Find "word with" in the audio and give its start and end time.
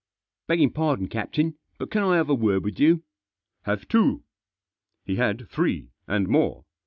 2.33-2.79